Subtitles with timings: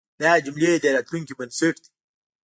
[0.21, 1.91] دا جملې د راتلونکي بنسټ دی.